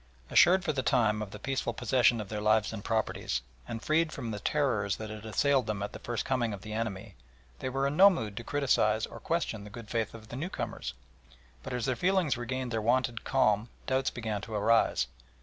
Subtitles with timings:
[0.31, 3.27] Assured for the time of the peaceful possession of their lives and property,
[3.67, 6.73] and freed from the terrors that had assailed them at the first coming of the
[6.73, 7.13] enemy,
[7.59, 10.95] they were in no mood to criticise or question the good faith of the newcomers,
[11.61, 15.05] but as their feelings regained their wonted calm doubts began to arise.